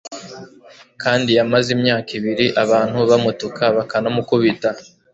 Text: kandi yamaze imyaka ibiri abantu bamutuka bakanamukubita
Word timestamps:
kandi 1.03 1.29
yamaze 1.37 1.69
imyaka 1.77 2.09
ibiri 2.17 2.45
abantu 2.63 2.99
bamutuka 3.09 3.63
bakanamukubita 3.77 4.69